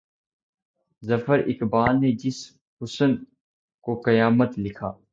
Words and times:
ظفر 1.03 1.39
اقبال 1.47 2.01
نے 2.01 2.11
جس 2.11 2.37
حُسن 2.81 3.15
کو 3.83 4.01
قامت 4.01 4.59
لکھا 4.59 4.91